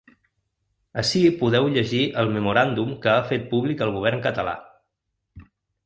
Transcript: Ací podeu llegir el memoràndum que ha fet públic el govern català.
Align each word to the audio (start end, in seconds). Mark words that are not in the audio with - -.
Ací 1.01 1.21
podeu 1.41 1.69
llegir 1.75 2.01
el 2.23 2.33
memoràndum 2.39 2.97
que 3.07 3.13
ha 3.15 3.21
fet 3.31 3.47
públic 3.55 3.87
el 3.89 3.97
govern 4.01 4.29
català. 4.29 4.61